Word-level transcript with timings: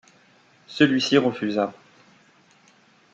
Celui-ci 0.65 1.15
refusa. 1.19 1.71